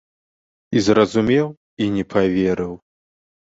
[0.79, 1.47] І зразумеў
[1.85, 2.73] і не паверыў.